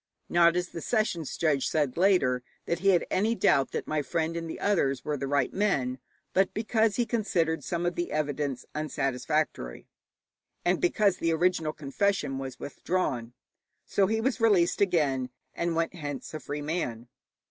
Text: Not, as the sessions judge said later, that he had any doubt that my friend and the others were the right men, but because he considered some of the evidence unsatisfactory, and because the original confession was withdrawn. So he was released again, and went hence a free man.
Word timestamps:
Not, 0.29 0.55
as 0.55 0.69
the 0.69 0.81
sessions 0.81 1.37
judge 1.37 1.67
said 1.67 1.95
later, 1.95 2.41
that 2.65 2.79
he 2.79 2.87
had 2.87 3.05
any 3.11 3.35
doubt 3.35 3.69
that 3.69 3.85
my 3.85 4.01
friend 4.01 4.35
and 4.35 4.49
the 4.49 4.59
others 4.59 5.05
were 5.05 5.15
the 5.15 5.27
right 5.27 5.53
men, 5.53 5.99
but 6.33 6.55
because 6.55 6.95
he 6.95 7.05
considered 7.05 7.63
some 7.63 7.85
of 7.85 7.93
the 7.93 8.11
evidence 8.11 8.65
unsatisfactory, 8.73 9.87
and 10.65 10.81
because 10.81 11.17
the 11.17 11.31
original 11.31 11.71
confession 11.71 12.39
was 12.39 12.59
withdrawn. 12.59 13.33
So 13.85 14.07
he 14.07 14.19
was 14.21 14.41
released 14.41 14.81
again, 14.81 15.29
and 15.53 15.75
went 15.75 15.93
hence 15.93 16.33
a 16.33 16.39
free 16.39 16.63
man. 16.63 17.07